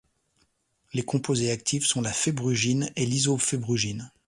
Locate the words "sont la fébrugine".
1.85-2.91